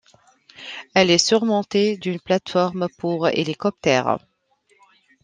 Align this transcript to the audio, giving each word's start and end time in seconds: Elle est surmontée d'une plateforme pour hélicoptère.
Elle 0.95 1.11
est 1.11 1.19
surmontée 1.19 1.95
d'une 1.95 2.19
plateforme 2.19 2.87
pour 2.97 3.27
hélicoptère. 3.27 4.17